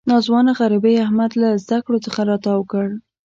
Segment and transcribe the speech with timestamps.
[0.09, 2.85] ناځوانه غریبۍ احمد له زده کړو څخه را تاو کړ.